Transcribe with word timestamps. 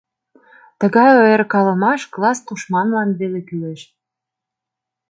Тыгай 0.79 1.11
ойыркалымаш 1.23 2.01
класс 2.13 2.39
тушманлан 2.45 3.09
веле 3.19 3.39
кӱлеш. 3.47 3.81